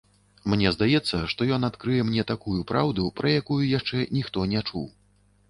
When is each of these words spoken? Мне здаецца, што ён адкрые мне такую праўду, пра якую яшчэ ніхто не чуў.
Мне 0.51 0.69
здаецца, 0.77 1.19
што 1.33 1.47
ён 1.57 1.67
адкрые 1.69 1.99
мне 2.07 2.23
такую 2.33 2.57
праўду, 2.73 3.07
пра 3.23 3.35
якую 3.43 3.61
яшчэ 3.77 4.03
ніхто 4.19 4.49
не 4.57 4.65
чуў. 4.67 4.91